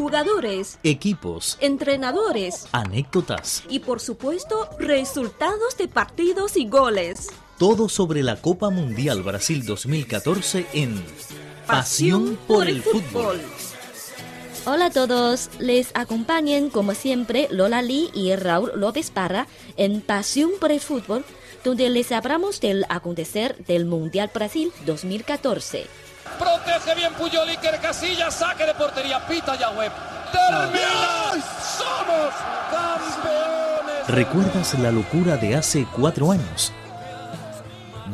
jugadores, 0.00 0.78
equipos, 0.82 1.58
entrenadores 1.60 2.66
anécdotas, 2.72 3.64
y 3.68 3.80
por 3.80 4.00
supuesto 4.00 4.66
resultados 4.78 5.76
de 5.76 5.88
partidos 5.88 6.56
y 6.56 6.66
goles. 6.66 7.28
todo 7.58 7.90
sobre 7.90 8.22
la 8.22 8.40
Copa 8.40 8.70
Mundial 8.70 9.22
Brasil 9.22 9.62
2014 9.66 10.64
en 10.72 11.04
Pasión 11.66 12.38
por 12.48 12.66
el 12.66 12.82
Fútbol. 12.82 13.42
Hola 14.64 14.86
a 14.86 14.90
todos, 14.90 15.50
les 15.58 15.90
acompañan 15.92 16.70
como 16.70 16.94
siempre 16.94 17.48
Lola 17.50 17.82
Lee 17.82 18.08
y 18.14 18.34
Raúl 18.36 18.72
López 18.76 19.10
Parra 19.10 19.48
en 19.76 20.00
Pasión 20.00 20.52
por 20.58 20.72
el 20.72 20.80
Fútbol, 20.80 21.26
donde 21.62 21.90
les 21.90 22.10
hablamos 22.10 22.58
del 22.62 22.86
acontecer 22.88 23.54
del 23.66 23.84
Mundial 23.84 24.30
Brasil 24.32 24.72
2014. 24.86 26.09
Protege 26.38 26.94
bien 26.94 27.12
Puyol 27.14 27.48
Iker 27.48 27.80
Casillas, 27.80 28.34
saque 28.34 28.66
de 28.66 28.74
portería, 28.74 29.24
pita 29.26 29.56
ya 29.56 29.70
web. 29.70 29.92
¡Termina! 30.32 31.32
¡Somos 31.32 32.34
campeones! 32.70 34.08
¿Recuerdas 34.08 34.78
la 34.78 34.90
locura 34.90 35.36
de 35.36 35.56
hace 35.56 35.86
cuatro 35.96 36.32
años? 36.32 36.72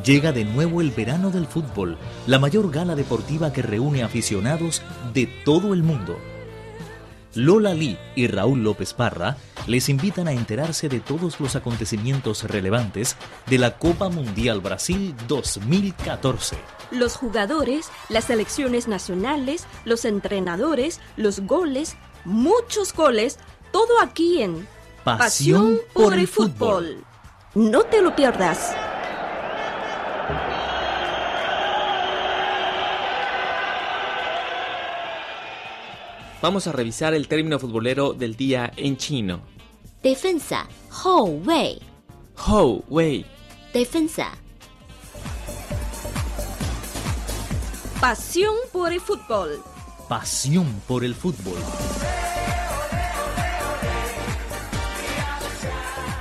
Llega 0.05 0.33
de 0.33 0.45
nuevo 0.45 0.81
el 0.81 0.91
verano 0.91 1.31
del 1.31 1.47
fútbol, 1.47 1.99
la 2.27 2.39
mayor 2.39 2.71
gala 2.71 2.95
deportiva 2.95 3.53
que 3.53 3.63
reúne 3.63 4.03
aficionados 4.03 4.83
de 5.13 5.27
todo 5.45 5.75
el 5.75 5.83
mundo. 5.83 6.19
Lola 7.35 7.75
Lee 7.75 7.99
y 8.15 8.29
Raúl 8.29 8.63
López 8.63 8.95
Parra 8.95 9.37
les 9.67 9.89
invitan 9.89 10.29
a 10.29 10.33
enterarse 10.33 10.89
de 10.89 11.01
todos 11.01 11.41
los 11.41 11.57
acontecimientos 11.57 12.45
relevantes 12.45 13.17
de 13.47 13.59
la 13.59 13.79
Copa 13.79 14.09
Mundial 14.09 14.61
Brasil 14.61 15.15
2014. 15.29 16.57
Los 16.91 17.17
jugadores, 17.17 17.91
las 18.09 18.25
selecciones 18.25 18.89
nacionales, 18.89 19.67
los 19.85 20.05
entrenadores, 20.05 21.01
los 21.17 21.41
goles, 21.41 21.97
muchos 22.25 22.93
goles, 22.95 23.39
todo 23.73 24.01
aquí 24.01 24.43
en 24.43 24.67
Pasión 25.05 25.79
por 25.93 26.15
el 26.15 26.27
fútbol. 26.27 27.05
No 27.55 27.85
te 27.85 28.03
lo 28.03 28.17
pierdas. 28.17 28.75
Vamos 36.43 36.67
a 36.67 36.73
revisar 36.73 37.15
el 37.15 37.29
término 37.29 37.59
futbolero 37.59 38.13
del 38.13 38.37
día 38.37 38.73
en 38.77 38.97
chino. 38.97 39.56
Defensa, 40.07 40.69
Hou 41.03 41.43
Wei. 41.45 41.81
Hou 42.47 42.85
Wei. 42.89 43.27
Defensa. 43.73 44.39
Pasión 48.01 48.55
por 48.73 48.93
el 48.93 49.01
fútbol. 49.01 49.61
Pasión 50.09 50.81
por 50.87 51.03
el 51.03 51.13
fútbol. 51.13 51.59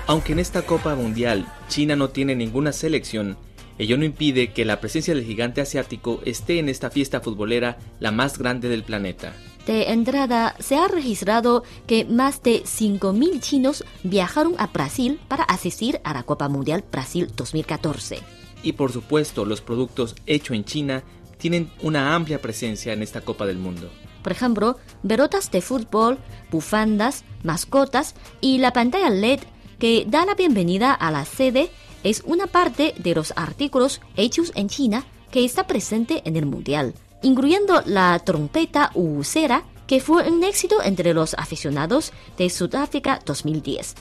Aunque 0.08 0.34
en 0.34 0.40
esta 0.40 0.64
Copa 0.64 0.96
Mundial 0.96 1.46
China 1.68 1.96
no 1.96 2.10
tiene 2.10 2.34
ninguna 2.34 2.74
selección, 2.74 3.38
ello 3.78 3.98
no 3.98 4.06
impide 4.06 4.54
que 4.54 4.66
la 4.66 4.80
presencia 4.80 5.14
del 5.14 5.26
gigante 5.26 5.62
asiático 5.62 6.22
esté 6.26 6.60
en 6.60 6.70
esta 6.70 6.90
fiesta 6.90 7.22
futbolera 7.22 7.78
la 8.00 8.12
más 8.12 8.38
grande 8.38 8.70
del 8.70 8.84
planeta. 8.84 9.34
De 9.66 9.92
entrada, 9.92 10.56
se 10.60 10.78
ha 10.78 10.88
registrado 10.88 11.64
que 11.88 12.06
más 12.06 12.44
de 12.44 12.64
5.000 12.64 13.40
chinos 13.40 13.84
viajaron 14.04 14.56
a 14.60 14.68
Brasil 14.68 15.20
para 15.28 15.44
asistir 15.44 16.00
a 16.04 16.14
la 16.14 16.24
Copa 16.24 16.48
Mundial 16.50 16.84
Brasil 16.92 17.30
2014. 17.36 18.20
Y 18.62 18.74
por 18.74 18.92
supuesto, 18.92 19.44
los 19.44 19.62
productos 19.62 20.16
hechos 20.28 20.56
en 20.56 20.66
China 20.66 21.04
tienen 21.38 21.72
una 21.82 22.16
amplia 22.16 22.42
presencia 22.42 22.94
en 22.94 23.02
esta 23.02 23.22
Copa 23.22 23.46
del 23.46 23.58
Mundo. 23.58 23.90
Por 24.22 24.32
ejemplo, 24.32 24.78
pelotas 25.06 25.52
de 25.52 25.62
fútbol, 25.62 26.18
bufandas, 26.52 27.24
mascotas 27.44 28.16
y 28.42 28.60
la 28.60 28.72
pantalla 28.72 29.10
LED 29.10 29.42
que 29.78 30.06
da 30.08 30.26
la 30.26 30.36
bienvenida 30.36 30.94
a 30.94 31.12
la 31.12 31.26
sede 31.26 31.70
es 32.06 32.22
una 32.24 32.46
parte 32.46 32.94
de 32.98 33.16
los 33.16 33.34
artículos 33.36 34.00
hechos 34.16 34.52
en 34.56 34.70
China 34.70 35.04
que 35.32 35.44
está 35.44 35.66
presente 35.66 36.22
en 36.26 36.38
el 36.38 36.46
Mundial, 36.46 36.94
incluyendo 37.24 37.82
la 37.86 38.18
trompeta 38.20 38.92
Usera, 38.94 39.64
que 39.88 40.00
fue 40.00 40.30
un 40.30 40.44
éxito 40.44 40.84
entre 40.84 41.16
los 41.16 41.34
aficionados 41.34 42.14
de 42.38 42.52
Sudáfrica 42.52 43.20
2010. 43.26 43.96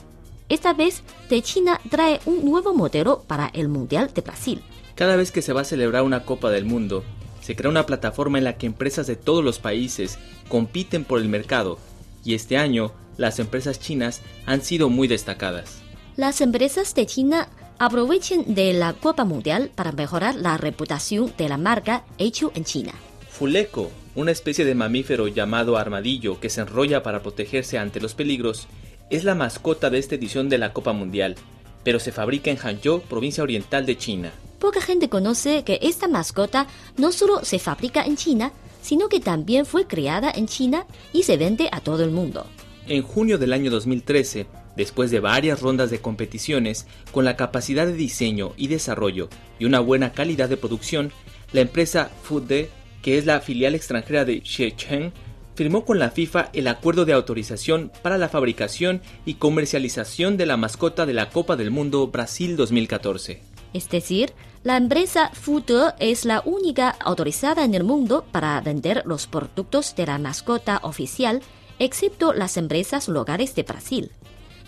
Esta 0.49 0.73
vez, 0.73 1.01
de 1.29 1.41
China 1.41 1.81
trae 1.89 2.21
un 2.27 2.45
nuevo 2.45 2.75
modelo 2.75 3.23
para 3.25 3.47
el 3.47 3.69
Mundial 3.69 4.11
de 4.13 4.21
Brasil. 4.21 4.61
Cada 4.93 5.15
vez 5.15 5.31
que 5.31 5.41
se 5.41 5.51
va 5.51 5.61
a 5.61 5.65
celebrar 5.65 6.03
una 6.03 6.25
Copa 6.25 6.51
del 6.51 6.65
Mundo, 6.65 7.03
se 7.41 7.55
crea 7.55 7.71
una 7.71 7.87
plataforma 7.87 8.37
en 8.37 8.43
la 8.43 8.57
que 8.57 8.67
empresas 8.67 9.07
de 9.07 9.15
todos 9.15 9.43
los 9.43 9.57
países 9.57 10.19
compiten 10.47 11.05
por 11.05 11.19
el 11.19 11.27
mercado, 11.27 11.79
y 12.23 12.35
este 12.35 12.57
año 12.57 12.91
las 13.17 13.39
empresas 13.39 13.79
chinas 13.79 14.21
han 14.45 14.61
sido 14.61 14.89
muy 14.89 15.07
destacadas. 15.07 15.79
Las 16.15 16.39
empresas 16.41 16.93
de 16.93 17.07
China 17.07 17.49
aprovechan 17.79 18.53
de 18.53 18.73
la 18.73 18.93
Copa 18.93 19.25
Mundial 19.25 19.71
para 19.73 19.91
mejorar 19.91 20.35
la 20.35 20.57
reputación 20.57 21.33
de 21.37 21.49
la 21.49 21.57
marca 21.57 22.03
hecho 22.17 22.51
en 22.55 22.63
China. 22.63 22.93
Fuleco, 23.29 23.91
una 24.15 24.31
especie 24.31 24.63
de 24.63 24.75
mamífero 24.75 25.27
llamado 25.27 25.77
armadillo 25.77 26.39
que 26.39 26.49
se 26.49 26.61
enrolla 26.61 27.03
para 27.03 27.21
protegerse 27.21 27.77
ante 27.77 27.99
los 27.99 28.13
peligros, 28.13 28.67
es 29.09 29.23
la 29.23 29.35
mascota 29.35 29.89
de 29.89 29.99
esta 29.99 30.15
edición 30.15 30.49
de 30.49 30.57
la 30.57 30.73
Copa 30.73 30.93
Mundial, 30.93 31.35
pero 31.83 31.99
se 31.99 32.11
fabrica 32.11 32.49
en 32.49 32.57
Hangzhou, 32.57 33.01
provincia 33.01 33.43
oriental 33.43 33.85
de 33.85 33.97
China. 33.97 34.31
Poca 34.59 34.81
gente 34.81 35.09
conoce 35.09 35.63
que 35.63 35.79
esta 35.81 36.07
mascota 36.07 36.67
no 36.97 37.11
solo 37.11 37.43
se 37.43 37.59
fabrica 37.59 38.03
en 38.03 38.15
China, 38.15 38.51
sino 38.81 39.09
que 39.09 39.19
también 39.19 39.65
fue 39.65 39.85
creada 39.85 40.31
en 40.31 40.47
China 40.47 40.85
y 41.11 41.23
se 41.23 41.37
vende 41.37 41.69
a 41.71 41.81
todo 41.81 42.03
el 42.03 42.11
mundo. 42.11 42.45
En 42.87 43.01
junio 43.01 43.37
del 43.37 43.51
año 43.51 43.69
2013, 43.69 44.47
después 44.75 45.11
de 45.11 45.19
varias 45.19 45.61
rondas 45.61 45.89
de 45.89 45.99
competiciones, 45.99 46.87
con 47.11 47.25
la 47.25 47.35
capacidad 47.35 47.85
de 47.85 47.93
diseño 47.93 48.53
y 48.57 48.67
desarrollo 48.67 49.29
y 49.59 49.65
una 49.65 49.79
buena 49.79 50.11
calidad 50.11 50.49
de 50.49 50.57
producción, 50.57 51.11
la 51.53 51.61
empresa 51.61 52.09
Fude, 52.23 52.69
que 53.01 53.17
es 53.17 53.25
la 53.25 53.39
filial 53.39 53.75
extranjera 53.75 54.25
de 54.25 54.41
Shenzhen, 54.41 55.13
firmó 55.55 55.85
con 55.85 55.99
la 55.99 56.11
FIFA 56.11 56.49
el 56.53 56.67
acuerdo 56.67 57.05
de 57.05 57.13
autorización 57.13 57.91
para 58.01 58.17
la 58.17 58.29
fabricación 58.29 59.01
y 59.25 59.35
comercialización 59.35 60.37
de 60.37 60.45
la 60.45 60.57
mascota 60.57 61.05
de 61.05 61.13
la 61.13 61.29
Copa 61.29 61.55
del 61.55 61.71
Mundo 61.71 62.07
Brasil 62.07 62.57
2014. 62.57 63.41
Es 63.73 63.89
decir, 63.89 64.33
la 64.63 64.77
empresa 64.77 65.31
Futo 65.33 65.93
es 65.99 66.25
la 66.25 66.41
única 66.45 66.89
autorizada 66.89 67.63
en 67.63 67.75
el 67.75 67.83
mundo 67.83 68.25
para 68.31 68.59
vender 68.61 69.03
los 69.05 69.27
productos 69.27 69.95
de 69.95 70.05
la 70.05 70.17
mascota 70.17 70.79
oficial, 70.81 71.41
excepto 71.77 72.33
las 72.33 72.57
empresas 72.57 73.07
locales 73.07 73.53
de 73.55 73.63
Brasil. 73.63 74.11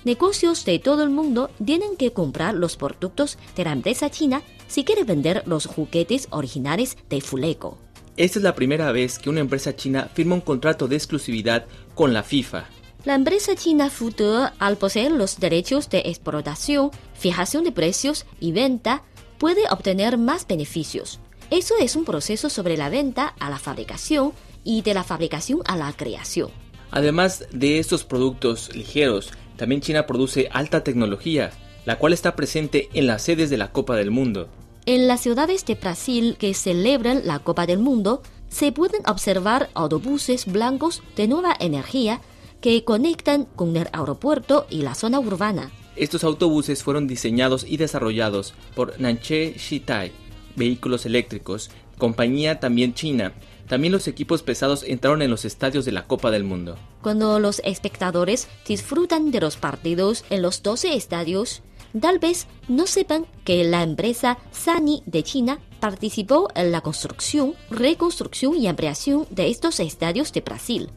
Negocios 0.03 0.63
de 0.65 0.79
todo 0.79 1.03
el 1.03 1.09
mundo 1.09 1.49
tienen 1.63 1.97
que 1.97 2.13
comprar 2.13 2.53
los 2.53 2.77
productos 2.77 3.37
de 3.55 3.63
la 3.63 3.71
empresa 3.71 4.09
china 4.09 4.41
si 4.67 4.83
quiere 4.83 5.03
vender 5.03 5.43
los 5.45 5.65
juguetes 5.65 6.27
originales 6.31 6.97
de 7.09 7.21
Fuleco. 7.21 7.77
Esta 8.15 8.39
es 8.39 8.43
la 8.43 8.55
primera 8.55 8.91
vez 8.91 9.19
que 9.19 9.29
una 9.29 9.41
empresa 9.41 9.75
china 9.75 10.09
firma 10.13 10.35
un 10.35 10.41
contrato 10.41 10.87
de 10.87 10.95
exclusividad 10.95 11.65
con 11.93 12.13
la 12.13 12.23
FIFA. 12.23 12.65
La 13.05 13.15
empresa 13.15 13.55
china 13.55 13.89
Futo, 13.89 14.49
al 14.59 14.77
poseer 14.77 15.11
los 15.11 15.39
derechos 15.39 15.89
de 15.89 15.99
explotación, 15.99 16.91
fijación 17.13 17.63
de 17.63 17.71
precios 17.71 18.25
y 18.39 18.51
venta, 18.51 19.03
puede 19.37 19.61
obtener 19.69 20.17
más 20.17 20.47
beneficios. 20.47 21.19
Eso 21.49 21.75
es 21.79 21.95
un 21.95 22.05
proceso 22.05 22.49
sobre 22.49 22.75
la 22.75 22.89
venta 22.89 23.27
a 23.39 23.49
la 23.49 23.59
fabricación 23.59 24.33
y 24.63 24.81
de 24.81 24.93
la 24.93 25.03
fabricación 25.03 25.61
a 25.65 25.77
la 25.77 25.93
creación. 25.93 26.49
Además 26.91 27.45
de 27.51 27.79
estos 27.79 28.03
productos 28.03 28.75
ligeros, 28.75 29.31
también 29.57 29.81
China 29.81 30.05
produce 30.05 30.47
alta 30.51 30.83
tecnología, 30.83 31.51
la 31.85 31.97
cual 31.97 32.13
está 32.13 32.35
presente 32.35 32.89
en 32.93 33.07
las 33.07 33.23
sedes 33.23 33.49
de 33.49 33.57
la 33.57 33.71
Copa 33.71 33.95
del 33.95 34.11
Mundo. 34.11 34.49
En 34.85 35.07
las 35.07 35.21
ciudades 35.21 35.65
de 35.65 35.75
Brasil 35.75 36.37
que 36.39 36.53
celebran 36.53 37.23
la 37.25 37.39
Copa 37.39 37.65
del 37.65 37.79
Mundo, 37.79 38.21
se 38.49 38.71
pueden 38.71 39.01
observar 39.05 39.69
autobuses 39.73 40.45
blancos 40.45 41.03
de 41.15 41.27
nueva 41.27 41.55
energía 41.59 42.21
que 42.61 42.83
conectan 42.83 43.45
con 43.55 43.75
el 43.75 43.87
aeropuerto 43.91 44.65
y 44.69 44.81
la 44.81 44.95
zona 44.95 45.19
urbana. 45.19 45.71
Estos 45.95 46.23
autobuses 46.23 46.83
fueron 46.83 47.07
diseñados 47.07 47.65
y 47.67 47.77
desarrollados 47.77 48.53
por 48.75 48.99
Nanche 48.99 49.55
Shitai, 49.57 50.11
vehículos 50.55 51.05
eléctricos, 51.05 51.69
compañía 51.97 52.59
también 52.59 52.93
china. 52.93 53.33
También 53.67 53.91
los 53.91 54.07
equipos 54.07 54.43
pesados 54.43 54.83
entraron 54.83 55.21
en 55.21 55.29
los 55.29 55.43
estadios 55.43 55.83
de 55.85 55.91
la 55.91 56.07
Copa 56.07 56.31
del 56.31 56.43
Mundo. 56.43 56.77
Cuando 57.01 57.39
los 57.39 57.61
espectadores 57.65 58.47
disfrutan 58.65 59.31
de 59.31 59.41
los 59.41 59.57
partidos 59.57 60.23
en 60.29 60.41
los 60.41 60.63
12 60.63 60.95
estadios, 60.95 61.63
tal 61.99 62.19
vez 62.19 62.47
no 62.69 62.87
sepan 62.87 63.25
que 63.43 63.63
la 63.65 63.83
empresa 63.83 64.37
Sani 64.51 65.03
de 65.05 65.23
China 65.23 65.59
participó 65.79 66.47
en 66.55 66.71
la 66.71 66.81
construcción, 66.81 67.55
reconstrucción 67.69 68.55
y 68.55 68.67
ampliación 68.67 69.27
de 69.29 69.49
estos 69.49 69.79
estadios 69.79 70.31
de 70.31 70.41
Brasil. 70.41 70.89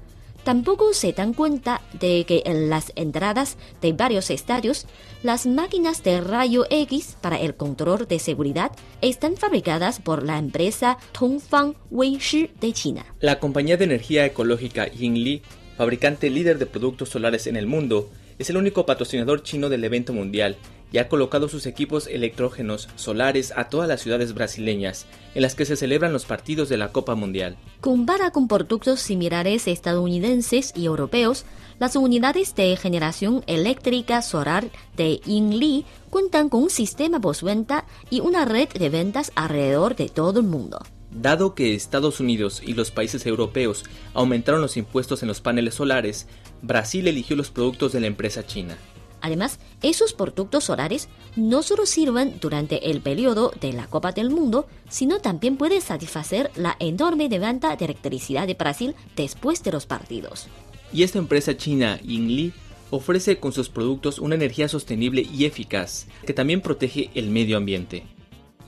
Tampoco 0.45 0.95
se 0.95 1.13
dan 1.13 1.35
cuenta 1.35 1.80
de 1.99 2.25
que 2.25 2.43
en 2.47 2.71
las 2.71 2.93
entradas 2.97 3.57
de 3.81 3.93
varios 3.93 4.31
estadios, 4.31 4.87
las 5.23 5.47
máquinas 5.47 6.03
de 6.03 6.21
rayo 6.21 6.65
X 6.71 7.17
para 7.21 7.41
el 7.41 7.55
control 7.55 8.07
de 8.07 8.19
seguridad 8.19 8.73
están 9.01 9.37
fabricadas 9.37 10.01
por 10.01 10.23
la 10.23 10.39
empresa 10.39 10.99
Tongfang 11.13 11.75
Weishi 11.91 12.51
de 12.61 12.73
China. 12.73 13.07
La 13.21 13.39
compañía 13.39 13.77
de 13.77 13.85
energía 13.85 14.25
ecológica 14.25 14.87
Yingli 14.87 15.43
fabricante 15.81 16.29
líder 16.29 16.59
de 16.59 16.67
productos 16.67 17.09
solares 17.09 17.47
en 17.47 17.57
el 17.57 17.67
mundo, 17.67 18.11
es 18.39 18.51
el 18.51 18.59
único 18.59 18.85
patrocinador 18.85 19.43
chino 19.43 19.71
del 19.71 19.83
evento 19.83 20.13
mundial 20.13 20.59
y 20.93 20.99
ha 20.99 21.09
colocado 21.09 21.49
sus 21.49 21.67
equipos 21.67 22.07
electrógenos 22.07 22.89
solares 22.97 23.53
a 23.57 23.69
todas 23.69 23.89
las 23.89 24.01
ciudades 24.01 24.35
brasileñas 24.35 25.07
en 25.35 25.43
las 25.43 25.55
que 25.55 25.65
se 25.65 25.77
celebran 25.77 26.13
los 26.13 26.25
partidos 26.25 26.69
de 26.69 26.77
la 26.77 26.93
Copa 26.93 27.15
Mundial. 27.15 27.57
Compara 27.81 28.31
con 28.31 28.49
productos 28.49 29.01
similares 29.01 29.69
estadounidenses 29.69 30.73
y 30.75 30.87
europeos, 30.87 31.45
las 31.79 31.97
unidades 31.97 32.55
de 32.55 32.77
generación 32.77 33.43
eléctrica 33.47 34.23
solar 34.23 34.69
de 34.97 35.19
Yingli 35.19 35.85
cuentan 36.11 36.49
con 36.49 36.65
un 36.65 36.71
sistema 36.71 37.21
postventa 37.21 37.87
y 38.11 38.21
una 38.21 38.45
red 38.45 38.69
de 38.69 38.91
ventas 38.91 39.33
alrededor 39.35 39.97
de 39.97 40.09
todo 40.09 40.41
el 40.41 40.47
mundo. 40.47 40.81
Dado 41.11 41.55
que 41.57 41.75
Estados 41.75 42.21
Unidos 42.21 42.63
y 42.65 42.75
los 42.75 42.93
países 42.93 43.27
europeos 43.27 43.85
aumentaron 44.15 44.61
los 44.61 44.77
impuestos 44.77 45.23
en 45.23 45.29
los 45.29 45.41
paneles 45.41 45.75
solares, 45.75 46.29
Brasil 46.63 47.09
eligió 47.09 47.35
los 47.35 47.51
productos 47.51 47.93
de 47.93 48.01
la 48.01 48.07
empresa 48.07 48.47
china. 48.47 48.77
Además, 49.21 49.59
esos 49.83 50.13
productos 50.13 50.65
solares 50.65 51.09
no 51.37 51.63
solo 51.63 51.87
sirven 51.87 52.39
durante 52.41 52.91
el 52.91 53.01
periodo 53.01 53.53
de 53.61 53.73
la 53.73 53.87
Copa 53.87 54.13
del 54.13 54.31
Mundo, 54.31 54.67
sino 54.89 55.21
también 55.21 55.57
pueden 55.57 55.81
satisfacer 55.81 56.51
la 56.57 56.77
enorme 56.79 57.29
demanda 57.29 57.77
de 57.77 57.85
electricidad 57.85 58.47
de 58.47 58.55
Brasil 58.55 58.95
después 59.17 59.63
de 59.63 59.73
los 59.73 59.87
partidos. 59.87 60.49
Y 60.93 61.03
esta 61.03 61.19
empresa 61.19 61.57
china, 61.57 62.01
Yingli, 62.03 62.53
ofrece 62.91 63.39
con 63.39 63.53
sus 63.53 63.69
productos 63.69 64.19
una 64.19 64.35
energía 64.35 64.69
sostenible 64.69 65.27
y 65.33 65.45
eficaz, 65.45 66.07
que 66.27 66.35
también 66.35 66.61
protege 66.61 67.11
el 67.15 67.31
medio 67.31 67.57
ambiente. 67.57 68.05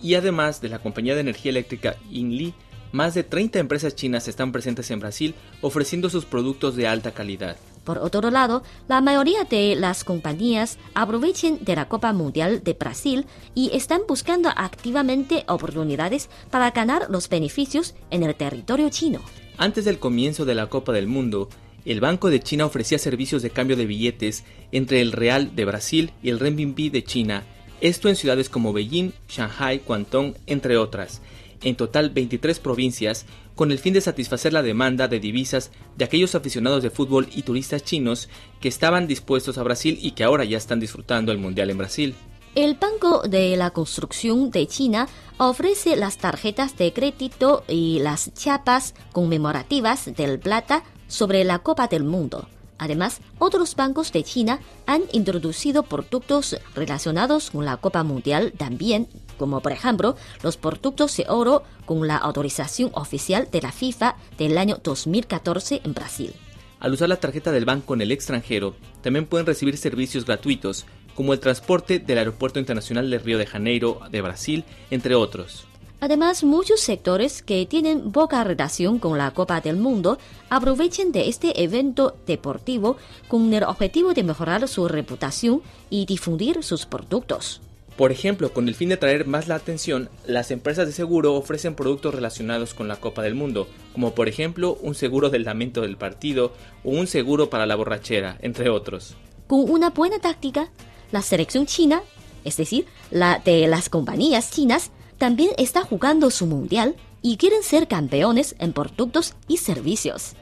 Y 0.00 0.14
además 0.14 0.60
de 0.60 0.69
la 0.69 0.78
compañía 0.78 1.14
de 1.14 1.20
energía 1.20 1.50
eléctrica 1.50 1.96
Yingli, 2.10 2.54
más 2.93 3.14
de 3.14 3.25
30 3.25 3.58
empresas 3.58 3.94
chinas 3.94 4.28
están 4.28 4.52
presentes 4.52 4.90
en 4.90 5.00
Brasil 5.00 5.34
ofreciendo 5.60 6.10
sus 6.10 6.25
productos 6.25 6.76
de 6.76 6.87
alta 6.87 7.12
calidad. 7.12 7.56
Por 7.84 7.99
otro 7.99 8.31
lado, 8.31 8.62
la 8.88 9.00
mayoría 9.00 9.44
de 9.44 9.75
las 9.75 10.05
compañías 10.05 10.79
aprovechan 10.94 11.58
de 11.62 11.76
la 11.76 11.88
Copa 11.88 12.12
Mundial 12.12 12.62
de 12.62 12.75
Brasil 12.75 13.26
y 13.55 13.70
están 13.75 14.02
buscando 14.06 14.50
activamente 14.55 15.44
oportunidades 15.49 16.29
para 16.50 16.70
ganar 16.70 17.06
los 17.11 17.29
beneficios 17.29 17.94
en 18.11 18.23
el 18.23 18.34
territorio 18.34 18.88
chino. 18.90 19.20
Antes 19.58 19.84
del 19.84 19.99
comienzo 19.99 20.44
de 20.44 20.55
la 20.55 20.69
Copa 20.69 20.93
del 20.93 21.06
Mundo, 21.06 21.49
el 21.84 22.00
Banco 22.00 22.31
de 22.31 22.40
China 22.40 22.67
ofrecía 22.67 22.99
servicios 22.99 23.43
de 23.43 23.50
cambio 23.50 23.76
de 23.76 23.87
billetes 23.87 24.44
entre 24.70 25.00
el 25.00 25.12
real 25.12 25.56
de 25.56 25.64
Brasil 25.64 26.12
y 26.23 26.31
el 26.31 26.38
renminbi 26.38 26.90
de 26.90 27.02
China, 27.02 27.43
esto 27.81 28.08
en 28.08 28.14
ciudades 28.14 28.49
como 28.49 28.73
Beijing, 28.73 29.12
Shanghai, 29.28 29.82
Guangdong, 29.85 30.35
entre 30.46 30.76
otras 30.76 31.20
en 31.62 31.76
total 31.76 32.11
23 32.11 32.59
provincias, 32.59 33.26
con 33.55 33.70
el 33.73 33.79
fin 33.79 33.94
de 33.94 34.00
satisfacer 34.00 34.53
la 34.53 34.62
demanda 34.62 35.09
de 35.09 35.20
divisas 35.20 35.70
de 35.97 36.05
aquellos 36.05 36.35
aficionados 36.35 36.82
de 36.82 36.91
fútbol 36.91 37.29
y 37.35 37.43
turistas 37.43 37.85
chinos 37.85 38.29
que 38.61 38.69
estaban 38.69 39.06
dispuestos 39.06 39.59
a 39.59 39.62
Brasil 39.62 39.99
y 40.00 40.12
que 40.12 40.25
ahora 40.25 40.44
ya 40.44 40.56
están 40.56 40.81
disfrutando 40.81 41.32
el 41.32 41.38
Mundial 41.38 41.70
en 41.70 41.79
Brasil. 41.79 42.14
El 42.55 42.75
Banco 42.75 43.23
de 43.26 43.56
la 43.56 43.70
Construcción 43.70 44.50
de 44.50 44.67
China 44.67 45.09
ofrece 45.38 45.97
las 45.97 46.19
tarjetas 46.19 46.76
de 46.76 46.93
crédito 46.93 47.64
y 47.67 47.99
las 48.00 48.35
chapas 48.35 48.94
conmemorativas 49.12 50.14
del 50.14 50.38
plata 50.38 50.85
sobre 51.09 51.44
la 51.44 51.61
Copa 51.61 51.88
del 51.88 52.05
Mundo. 52.05 52.47
Además, 52.82 53.20
otros 53.38 53.76
bancos 53.76 54.11
de 54.11 54.25
China 54.25 54.58
han 54.87 55.02
introducido 55.12 55.84
productos 55.84 56.56
relacionados 56.75 57.52
con 57.52 57.64
la 57.64 57.76
Copa 57.76 58.02
Mundial 58.02 58.52
también, 58.56 59.06
como 59.38 59.61
por 59.61 59.70
ejemplo 59.70 60.17
los 60.43 60.56
productos 60.56 61.17
de 61.17 61.26
oro 61.29 61.62
con 61.87 62.08
la 62.08 62.17
autorización 62.17 62.90
oficial 62.94 63.46
de 63.52 63.62
la 63.62 63.70
FIFA 63.70 64.17
del 64.37 64.58
año 64.58 64.81
2014 64.82 65.82
en 65.84 65.94
Brasil. 65.94 66.34
Al 66.81 66.93
usar 66.93 67.08
la 67.08 67.20
tarjeta 67.20 67.52
del 67.52 67.67
banco 67.67 67.94
en 67.94 68.00
el 68.00 68.11
extranjero, 68.11 68.75
también 69.00 69.26
pueden 69.26 69.46
recibir 69.46 69.76
servicios 69.76 70.25
gratuitos, 70.25 70.85
como 71.14 71.35
el 71.35 71.38
transporte 71.38 72.00
del 72.00 72.19
Aeropuerto 72.19 72.58
Internacional 72.58 73.08
de 73.08 73.20
Río 73.20 73.38
de 73.38 73.46
Janeiro 73.46 74.00
de 74.11 74.23
Brasil, 74.23 74.64
entre 74.90 75.14
otros. 75.14 75.69
Además, 76.02 76.43
muchos 76.43 76.81
sectores 76.81 77.43
que 77.43 77.64
tienen 77.64 78.10
poca 78.10 78.43
relación 78.43 78.99
con 78.99 79.19
la 79.19 79.31
Copa 79.31 79.60
del 79.60 79.76
Mundo 79.76 80.19
aprovechan 80.50 81.12
de 81.12 81.28
este 81.28 81.62
evento 81.62 82.16
deportivo 82.26 82.96
con 83.28 83.54
el 83.54 83.62
objetivo 83.62 84.12
de 84.12 84.25
mejorar 84.25 84.66
su 84.66 84.88
reputación 84.88 85.62
y 85.90 86.04
difundir 86.06 86.64
sus 86.64 86.87
productos. 86.87 87.60
Por 87.96 88.10
ejemplo, 88.10 88.52
con 88.52 88.66
el 88.66 88.75
fin 88.75 88.88
de 88.88 88.96
traer 88.96 89.28
más 89.28 89.46
la 89.46 89.54
atención, 89.54 90.10
las 90.26 90.50
empresas 90.50 90.88
de 90.88 90.93
seguro 90.93 91.34
ofrecen 91.34 91.76
productos 91.76 92.12
relacionados 92.12 92.75
con 92.75 92.88
la 92.88 92.96
Copa 92.96 93.22
del 93.22 93.37
Mundo, 93.37 93.69
como 93.93 94.12
por 94.12 94.28
ejemplo 94.28 94.76
un 94.82 94.96
seguro 94.96 95.31
del 95.31 95.44
lamento 95.44 95.82
del 95.82 95.96
partido 95.96 96.52
o 96.82 96.90
un 96.90 97.06
seguro 97.06 97.49
para 97.49 97.64
la 97.64 97.76
borrachera, 97.76 98.38
entre 98.43 98.70
otros. 98.70 99.14
Con 99.46 99.70
una 99.70 99.90
buena 99.90 100.19
táctica, 100.19 100.69
la 101.12 101.22
selección 101.22 101.66
china, 101.66 102.02
es 102.43 102.56
decir, 102.56 102.87
la 103.12 103.38
de 103.38 103.69
las 103.69 103.88
compañías 103.88 104.50
chinas, 104.50 104.90
también 105.23 105.53
está 105.57 105.83
jugando 105.83 106.33
su 106.33 106.47
mundial 106.47 106.97
y 107.23 107.37
quieren 107.37 107.63
ser 107.63 107.87
campeones 107.87 108.57
en 108.59 108.73
productos 108.73 109.35
y 109.47 109.59
servicios. 109.59 110.35